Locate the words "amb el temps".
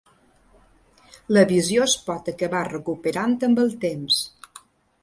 3.51-4.23